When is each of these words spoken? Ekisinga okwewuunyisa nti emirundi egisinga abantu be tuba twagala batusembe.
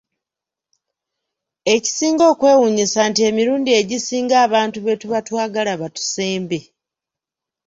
Ekisinga 1.75 2.23
okwewuunyisa 2.31 3.01
nti 3.09 3.21
emirundi 3.29 3.69
egisinga 3.79 4.35
abantu 4.45 4.77
be 4.85 4.93
tuba 5.01 5.19
twagala 5.27 5.73
batusembe. 5.81 6.59